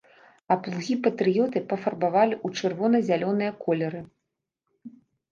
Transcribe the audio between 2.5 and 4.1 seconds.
чырвона-зялёныя колеры.